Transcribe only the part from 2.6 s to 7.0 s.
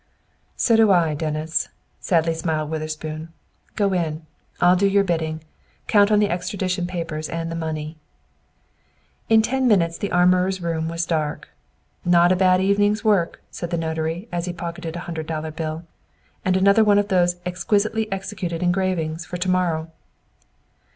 Witherspoon. "Go in; I'll do your bidding. Count on the extradition